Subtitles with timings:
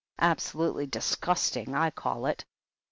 [0.19, 2.43] Absolutely disgusting, I call it."